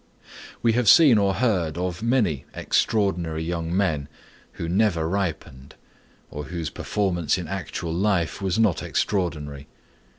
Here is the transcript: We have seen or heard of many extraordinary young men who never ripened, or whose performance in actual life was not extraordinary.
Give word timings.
We 0.63 0.73
have 0.73 0.89
seen 0.89 1.19
or 1.19 1.35
heard 1.35 1.77
of 1.77 2.01
many 2.01 2.45
extraordinary 2.55 3.43
young 3.43 3.77
men 3.77 4.09
who 4.53 4.67
never 4.67 5.07
ripened, 5.07 5.75
or 6.31 6.45
whose 6.45 6.71
performance 6.71 7.37
in 7.37 7.47
actual 7.47 7.93
life 7.93 8.41
was 8.41 8.57
not 8.57 8.81
extraordinary. 8.81 9.67